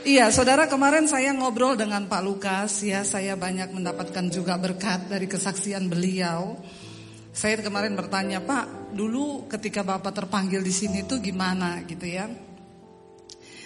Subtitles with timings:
[0.00, 5.28] Iya, saudara kemarin saya ngobrol dengan Pak Lukas ya, saya banyak mendapatkan juga berkat dari
[5.28, 6.56] kesaksian beliau.
[7.30, 12.26] Saya kemarin bertanya, Pak, dulu ketika Bapak terpanggil di sini tuh gimana gitu ya?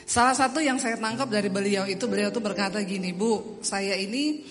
[0.04, 4.44] Salah satu yang saya tangkap dari beliau itu beliau tuh berkata gini, Bu, saya ini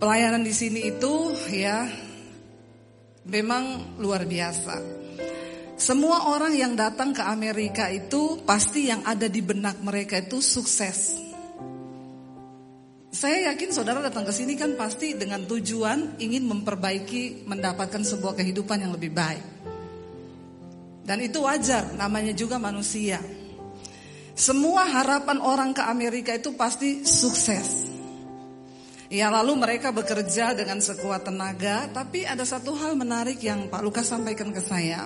[0.00, 1.86] pelayanan di sini itu ya
[3.28, 5.03] memang luar biasa.
[5.84, 11.12] Semua orang yang datang ke Amerika itu pasti yang ada di benak mereka itu sukses.
[13.12, 18.80] Saya yakin saudara datang ke sini kan pasti dengan tujuan ingin memperbaiki, mendapatkan sebuah kehidupan
[18.80, 19.44] yang lebih baik.
[21.04, 23.20] Dan itu wajar, namanya juga manusia.
[24.32, 27.92] Semua harapan orang ke Amerika itu pasti sukses.
[29.12, 34.08] Ya lalu mereka bekerja dengan sekuat tenaga, tapi ada satu hal menarik yang Pak Lukas
[34.08, 35.04] sampaikan ke saya.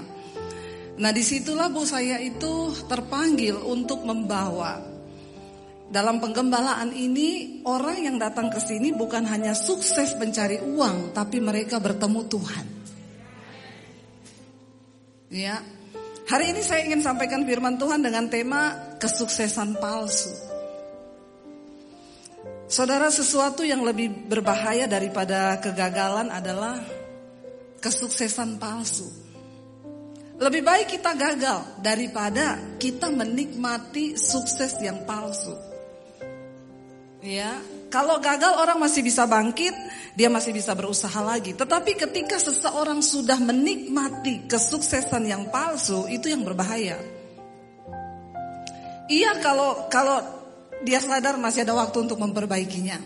[0.99, 4.99] Nah di situlah bu saya itu terpanggil untuk membawa
[5.89, 11.81] dalam penggembalaan ini orang yang datang ke sini bukan hanya sukses mencari uang, tapi mereka
[11.81, 12.67] bertemu Tuhan.
[15.33, 15.65] Ya,
[16.29, 20.33] hari ini saya ingin sampaikan firman Tuhan dengan tema kesuksesan palsu.
[22.69, 26.85] Saudara, sesuatu yang lebih berbahaya daripada kegagalan adalah
[27.81, 29.09] kesuksesan palsu.
[30.39, 35.51] Lebih baik kita gagal daripada kita menikmati sukses yang palsu.
[37.19, 37.59] Ya,
[37.91, 39.75] kalau gagal orang masih bisa bangkit,
[40.15, 41.59] dia masih bisa berusaha lagi.
[41.59, 47.03] Tetapi ketika seseorang sudah menikmati kesuksesan yang palsu, itu yang berbahaya.
[49.11, 50.23] Iya kalau kalau
[50.87, 53.03] dia sadar masih ada waktu untuk memperbaikinya.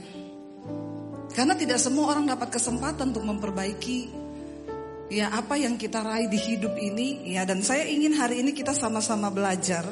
[1.33, 4.22] Karena tidak semua orang dapat kesempatan untuk memperbaiki
[5.13, 8.73] ya apa yang kita raih di hidup ini ya dan saya ingin hari ini kita
[8.73, 9.85] sama-sama belajar.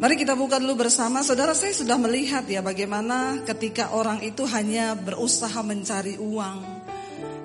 [0.00, 1.22] Mari kita buka dulu bersama.
[1.22, 6.82] Saudara saya sudah melihat ya bagaimana ketika orang itu hanya berusaha mencari uang.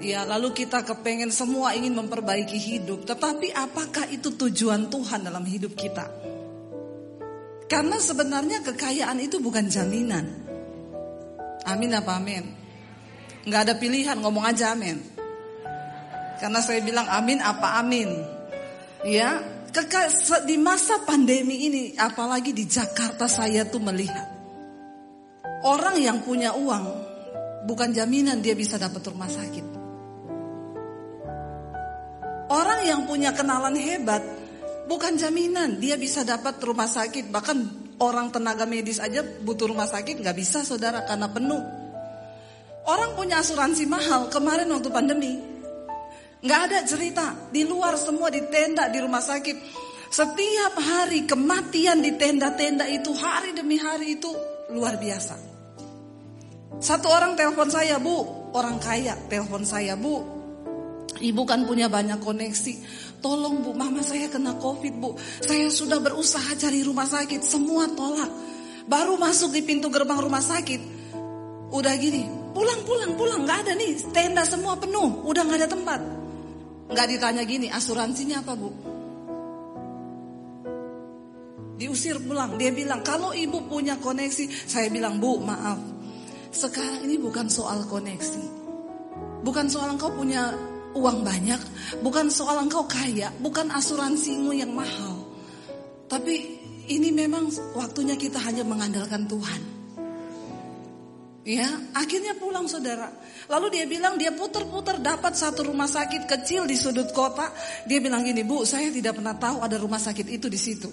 [0.01, 5.73] Ya, lalu kita kepengen semua ingin memperbaiki hidup, tetapi apakah itu tujuan Tuhan dalam hidup
[5.73, 6.05] kita?
[7.65, 10.25] Karena sebenarnya kekayaan itu bukan jaminan.
[11.65, 12.45] Amin apa amin?
[13.49, 15.16] Nggak ada pilihan, ngomong aja amin.
[16.37, 18.09] Karena saya bilang amin apa amin.
[19.05, 19.41] Ya,
[20.45, 24.25] di masa pandemi ini apalagi di Jakarta saya tuh melihat
[25.61, 26.85] orang yang punya uang
[27.69, 29.65] bukan jaminan dia bisa dapat rumah sakit.
[32.47, 34.23] Orang yang punya kenalan hebat
[34.87, 37.59] bukan jaminan dia bisa dapat rumah sakit bahkan
[37.99, 41.61] orang tenaga medis aja butuh rumah sakit nggak bisa saudara karena penuh.
[42.87, 45.56] Orang punya asuransi mahal kemarin waktu pandemi
[46.37, 49.57] Nggak ada cerita di luar semua di tenda di rumah sakit.
[50.07, 54.29] Setiap hari kematian di tenda-tenda itu hari demi hari itu
[54.71, 55.35] luar biasa.
[56.77, 58.21] Satu orang telepon saya, Bu,
[58.53, 60.21] orang kaya telepon saya, Bu.
[61.17, 62.73] Ibu kan punya banyak koneksi.
[63.17, 65.17] Tolong Bu, mama saya kena covid Bu.
[65.41, 68.29] Saya sudah berusaha cari rumah sakit, semua tolak.
[68.85, 70.95] Baru masuk di pintu gerbang rumah sakit.
[71.73, 72.23] Udah gini,
[72.53, 75.99] pulang pulang pulang, nggak ada nih, tenda semua penuh, udah nggak ada tempat.
[76.87, 78.71] Nggak ditanya gini, asuransinya apa bu?
[81.77, 82.57] Diusir pulang.
[82.57, 84.49] Dia bilang, kalau ibu punya koneksi.
[84.65, 85.77] Saya bilang, bu maaf.
[86.49, 88.43] Sekarang ini bukan soal koneksi.
[89.45, 90.57] Bukan soal engkau punya
[90.97, 91.61] uang banyak.
[92.01, 93.29] Bukan soal engkau kaya.
[93.37, 95.21] Bukan asuransimu yang mahal.
[96.09, 96.57] Tapi
[96.89, 99.76] ini memang waktunya kita hanya mengandalkan Tuhan.
[101.47, 101.63] Ya,
[101.95, 103.07] akhirnya pulang saudara.
[103.47, 107.55] Lalu dia bilang dia putar-putar dapat satu rumah sakit kecil di sudut kota.
[107.87, 110.91] Dia bilang gini, Bu, saya tidak pernah tahu ada rumah sakit itu di situ.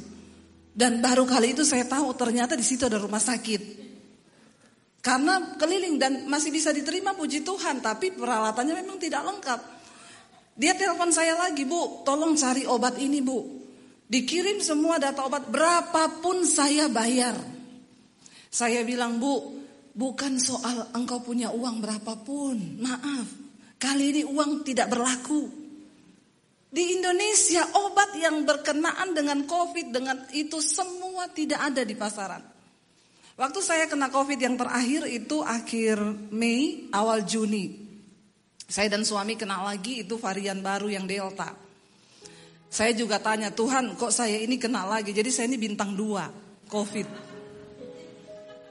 [0.70, 3.82] Dan baru kali itu saya tahu ternyata di situ ada rumah sakit.
[5.02, 9.60] Karena keliling dan masih bisa diterima puji Tuhan, tapi peralatannya memang tidak lengkap.
[10.54, 13.42] Dia telepon saya lagi, Bu, tolong cari obat ini, Bu.
[14.06, 17.34] Dikirim semua data obat, berapapun saya bayar.
[18.54, 19.63] Saya bilang, Bu,
[19.94, 22.82] Bukan soal engkau punya uang berapapun.
[22.82, 23.30] Maaf,
[23.78, 25.46] kali ini uang tidak berlaku.
[26.74, 32.42] Di Indonesia obat yang berkenaan dengan COVID dengan itu semua tidak ada di pasaran.
[33.38, 36.02] Waktu saya kena COVID yang terakhir itu akhir
[36.34, 37.78] Mei, awal Juni.
[38.66, 41.54] Saya dan suami kena lagi itu varian baru yang Delta.
[42.66, 45.14] Saya juga tanya, Tuhan kok saya ini kena lagi?
[45.14, 46.26] Jadi saya ini bintang dua
[46.66, 47.23] COVID.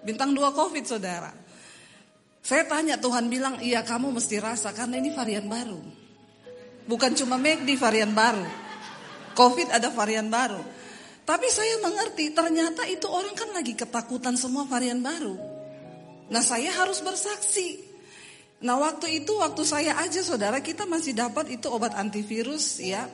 [0.03, 1.31] Bintang dua COVID saudara.
[2.43, 5.79] Saya tanya Tuhan bilang iya kamu mesti rasa karena ini varian baru.
[6.83, 8.43] Bukan cuma McD varian baru.
[9.31, 10.59] COVID ada varian baru.
[11.23, 15.39] Tapi saya mengerti ternyata itu orang kan lagi ketakutan semua varian baru.
[16.27, 17.79] Nah saya harus bersaksi.
[18.67, 23.07] Nah waktu itu waktu saya aja saudara kita masih dapat itu obat antivirus ya.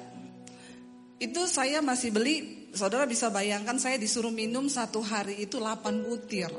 [1.22, 6.50] Itu saya masih beli, saudara bisa bayangkan saya disuruh minum satu hari itu 8 butir.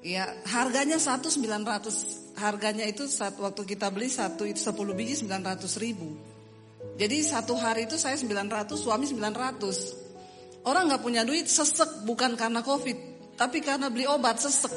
[0.00, 5.28] Ya, harganya satu sembilan ratus Harganya itu saat waktu kita beli satu itu 10 biji
[5.28, 6.16] 900 ribu.
[6.96, 10.64] Jadi satu hari itu saya 900, suami 900.
[10.64, 12.96] Orang nggak punya duit sesek bukan karena covid,
[13.36, 14.72] tapi karena beli obat sesek.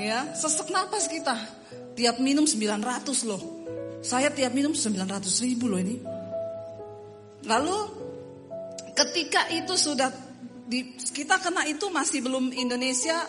[0.00, 1.36] Ya, sesek napas kita.
[1.92, 2.80] Tiap minum 900
[3.28, 3.42] loh.
[4.00, 6.00] Saya tiap minum 900 ribu loh ini.
[7.44, 7.78] Lalu
[8.96, 10.08] ketika itu sudah
[10.70, 13.26] di, kita kena itu masih belum Indonesia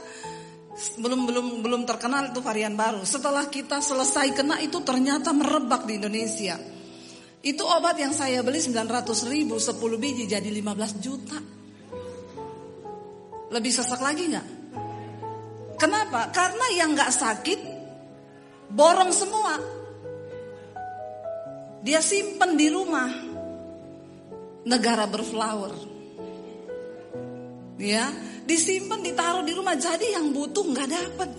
[1.02, 3.02] belum belum belum terkenal itu varian baru.
[3.02, 6.56] Setelah kita selesai kena itu ternyata merebak di Indonesia.
[7.42, 11.42] Itu obat yang saya beli 900 ribu 10 biji jadi 15 juta.
[13.52, 14.48] Lebih sesak lagi nggak?
[15.82, 16.30] Kenapa?
[16.30, 17.60] Karena yang nggak sakit
[18.70, 19.58] borong semua.
[21.82, 23.10] Dia simpen di rumah.
[24.62, 25.91] Negara berflower.
[27.82, 28.14] Ya,
[28.46, 31.30] disimpan ditaruh di rumah jadi yang butuh nggak dapat.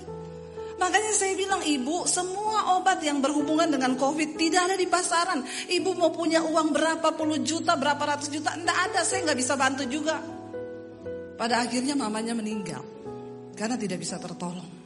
[0.83, 5.47] Makanya saya bilang ibu, semua obat yang berhubungan dengan COVID tidak ada di pasaran.
[5.71, 9.06] Ibu mau punya uang berapa puluh juta, berapa ratus juta, enggak ada.
[9.06, 10.19] Saya nggak bisa bantu juga.
[11.39, 12.83] Pada akhirnya mamanya meninggal
[13.55, 14.83] karena tidak bisa tertolong.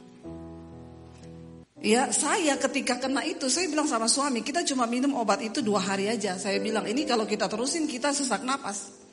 [1.81, 5.81] Ya, saya ketika kena itu, saya bilang sama suami, kita cuma minum obat itu dua
[5.81, 6.37] hari aja.
[6.37, 9.06] Saya bilang, ini kalau kita terusin kita sesak napas.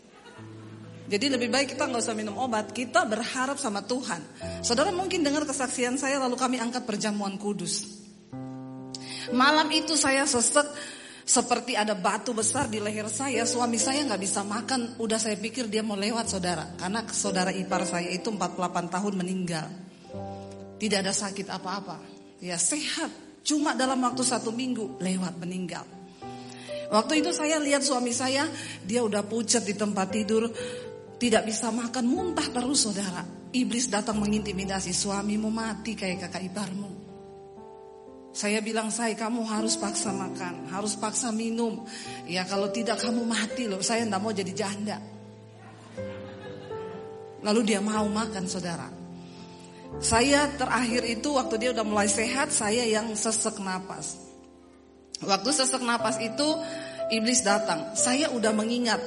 [1.04, 4.24] Jadi lebih baik kita nggak usah minum obat, kita berharap sama Tuhan.
[4.64, 8.04] Saudara mungkin dengar kesaksian saya lalu kami angkat perjamuan kudus.
[9.32, 10.64] Malam itu saya sesek
[11.24, 13.48] seperti ada batu besar di leher saya.
[13.48, 15.00] Suami saya nggak bisa makan.
[15.00, 16.76] Udah saya pikir dia mau lewat saudara.
[16.76, 19.66] Karena saudara ipar saya itu 48 tahun meninggal.
[20.76, 21.96] Tidak ada sakit apa-apa.
[22.44, 23.08] Ya sehat.
[23.44, 25.84] Cuma dalam waktu satu minggu lewat meninggal.
[26.92, 28.44] Waktu itu saya lihat suami saya,
[28.84, 30.52] dia udah pucat di tempat tidur,
[31.24, 33.24] tidak bisa makan, muntah terus saudara.
[33.48, 36.92] Iblis datang mengintimidasi suamimu mati kayak kakak iparmu.
[38.36, 41.88] Saya bilang saya kamu harus paksa makan, harus paksa minum.
[42.28, 45.00] Ya kalau tidak kamu mati loh, saya tidak mau jadi janda.
[47.40, 48.92] Lalu dia mau makan saudara.
[50.04, 54.20] Saya terakhir itu waktu dia udah mulai sehat, saya yang sesek napas.
[55.24, 56.44] Waktu sesek napas itu
[57.16, 57.96] iblis datang.
[57.96, 59.00] Saya udah mengingat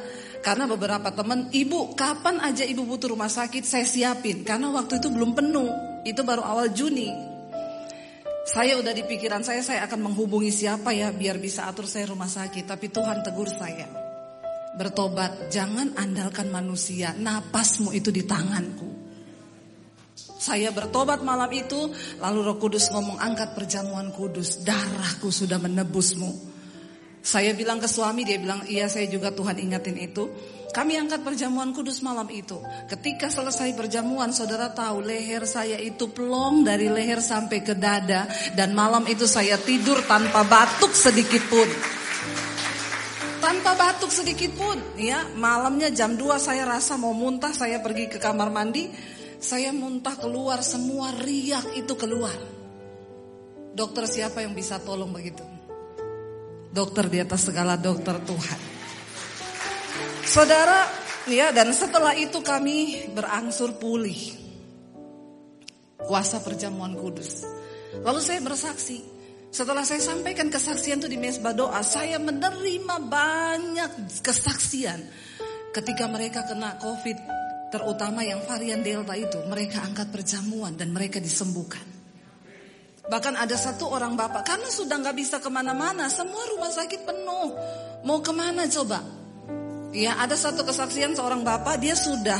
[0.47, 4.47] karena beberapa teman, ibu kapan aja ibu butuh rumah sakit saya siapin.
[4.47, 5.67] Karena waktu itu belum penuh,
[6.07, 7.11] itu baru awal Juni.
[8.47, 12.31] Saya udah di pikiran saya, saya akan menghubungi siapa ya biar bisa atur saya rumah
[12.31, 12.63] sakit.
[12.63, 13.91] Tapi Tuhan tegur saya.
[14.79, 18.87] Bertobat, jangan andalkan manusia, napasmu itu di tanganku.
[20.15, 21.91] Saya bertobat malam itu,
[22.23, 26.55] lalu roh kudus ngomong angkat perjamuan kudus, darahku sudah menebusmu.
[27.27, 30.31] Saya bilang ke suami, dia bilang, iya saya juga Tuhan ingatin itu.
[30.71, 32.55] Kami angkat perjamuan kudus malam itu.
[32.87, 38.31] Ketika selesai perjamuan, saudara tahu leher saya itu pelong dari leher sampai ke dada.
[38.55, 41.67] Dan malam itu saya tidur tanpa batuk sedikit pun.
[43.43, 44.79] Tanpa batuk sedikit pun.
[44.95, 48.87] ya Malamnya jam 2 saya rasa mau muntah, saya pergi ke kamar mandi.
[49.43, 52.39] Saya muntah keluar, semua riak itu keluar.
[53.75, 55.56] Dokter siapa yang bisa tolong begitu?
[56.77, 58.59] Dokter di atas segala dokter Tuhan.
[60.21, 60.85] Saudara,
[61.25, 64.37] ya dan setelah itu kami berangsur pulih.
[65.97, 67.49] Kuasa perjamuan kudus.
[68.05, 69.01] Lalu saya bersaksi.
[69.49, 75.01] Setelah saya sampaikan kesaksian itu di mesbah doa, saya menerima banyak kesaksian.
[75.73, 77.17] Ketika mereka kena COVID,
[77.73, 81.96] terutama yang varian Delta itu, mereka angkat perjamuan dan mereka disembuhkan.
[83.07, 87.55] Bahkan ada satu orang bapak, karena sudah nggak bisa ke mana-mana, semua rumah sakit penuh.
[88.03, 88.99] Mau ke mana coba?
[89.95, 92.39] Ya ada satu kesaksian seorang bapak, dia sudah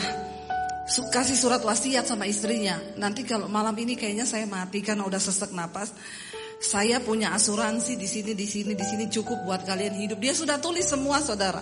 [0.88, 2.80] kasih surat wasiat sama istrinya.
[3.00, 5.96] Nanti kalau malam ini kayaknya saya mati karena udah sesek napas.
[6.58, 10.18] Saya punya asuransi di sini, di sini, di sini cukup buat kalian hidup.
[10.18, 11.62] Dia sudah tulis semua saudara.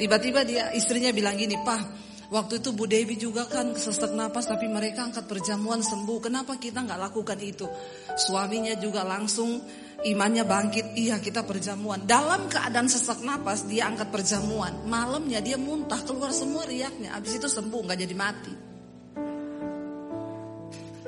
[0.00, 4.70] Tiba-tiba dia istrinya bilang gini, Pak, Waktu itu Bu Dewi juga kan sesak napas tapi
[4.70, 6.30] mereka angkat perjamuan sembuh.
[6.30, 7.66] Kenapa kita nggak lakukan itu?
[8.14, 9.58] Suaminya juga langsung
[10.06, 10.94] imannya bangkit.
[10.94, 12.06] Iya kita perjamuan.
[12.06, 14.86] Dalam keadaan sesak napas dia angkat perjamuan.
[14.86, 17.18] Malamnya dia muntah keluar semua riaknya.
[17.18, 18.54] Abis itu sembuh nggak jadi mati.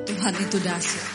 [0.02, 1.06] Tuhan itu dahsyat.